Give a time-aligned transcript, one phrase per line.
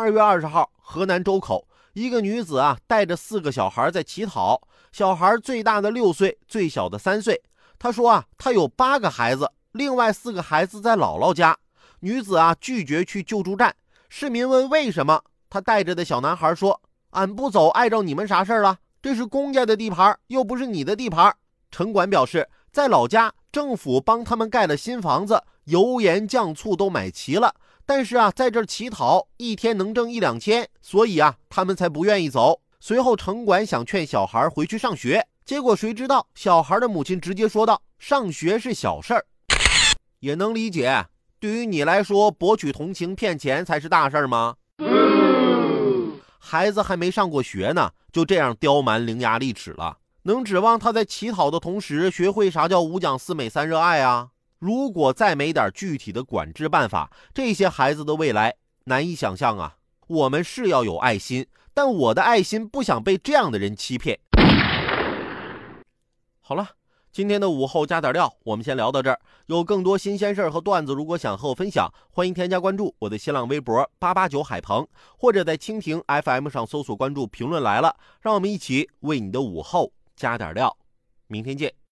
[0.00, 4.58] 二月二十号，河南周口一个女子啊，带着四个小孩在乞讨，
[4.92, 7.42] 小孩最大的六岁，最小的三岁。
[7.78, 11.54] 她说啊，她有八个孩子，另外四个孩子在姥姥家。
[11.98, 13.76] 女子啊拒绝去救助站。
[14.08, 16.80] 市民问为什么，她带着的小男孩说
[17.12, 18.78] ：“俺不走，碍着你们啥事儿了？
[19.02, 21.36] 这是公家的地盘，又不是你的地盘。”
[21.70, 27.54] 城管表示，在老家政府帮他们盖了新房子，油盐酱醋都买齐了。
[27.92, 32.60] 但是啊，在这儿乞讨，一天能挣一两千，所以啊，他们才不愿意走。
[32.78, 39.26] 随后，城管想劝小孩回去上学，结果谁知道，小孩的母亲直接说道：“上学是小事儿。”
[40.20, 41.04] 也能理解，
[41.40, 44.54] 对于你来说，博取同情、骗钱才是大事儿吗？
[46.38, 54.28] 孩子还没上过学呢，就这样刁蛮、伶牙俐齿了，能指望他在乞讨的同时学会啥叫五讲四美三热爱啊？
[54.60, 59.78] 如果再没点具体的管制办法，这些孩子的未来难以想象啊！
[60.06, 64.20] 我们是要有爱心，但我的爱心不想被这样的人欺骗。
[66.42, 66.68] 好了，
[67.10, 69.18] 今天的午后加点料，我们先聊到这儿。
[69.46, 80.76] 有更多新鲜事儿和段子，如果想和我分享，欢迎添加关注我的新浪微博八八九海鹏，或者在蜻蜓 FM 上搜索关注“评论来了”，让我们一起为你的午后加点料。
[81.28, 81.79] 明天见。